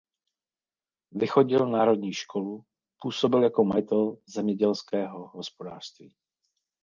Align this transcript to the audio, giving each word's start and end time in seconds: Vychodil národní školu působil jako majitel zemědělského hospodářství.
Vychodil 1.11 1.67
národní 1.69 2.13
školu 2.13 2.65
působil 3.01 3.43
jako 3.43 3.63
majitel 3.63 4.17
zemědělského 4.27 5.27
hospodářství. 5.27 6.15